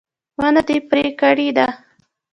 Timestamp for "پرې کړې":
0.89-1.49